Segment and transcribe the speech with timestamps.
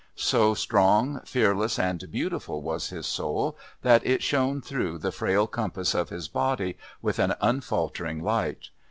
[0.15, 5.93] So strong, fearless and beautiful was his soul that it shone through the frail compass
[5.93, 8.69] of his body with an unfaltering light.